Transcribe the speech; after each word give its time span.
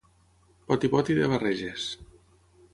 Poti-poti 0.71 1.17
de 1.19 1.29
barreges 1.35 1.87